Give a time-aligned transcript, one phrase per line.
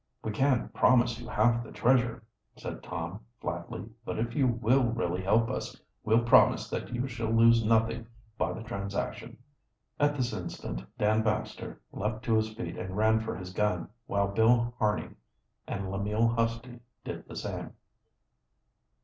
[0.23, 2.23] "We can't promise you half the treasure,"
[2.55, 3.85] said Tom flatly.
[4.03, 8.53] "But if you will really help us, we'll promise that you shall lose nothing by
[8.53, 9.37] the transaction."
[9.99, 14.29] At this instant Dan Baxter leaped to his feet and ran for his gun, while
[14.29, 15.11] Bill Harney
[15.67, 17.73] and Lemuel Husty did the same.